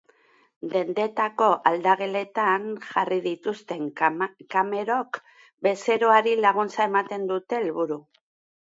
Dendetako 0.69 1.49
aldageletan 1.71 2.65
jarri 2.87 3.19
dituzten 3.27 3.87
kamerok, 4.57 5.21
bezeroari 5.71 6.37
laguntza 6.45 6.91
ematea 6.93 7.25
dute 7.35 7.63
helburu. 7.63 8.03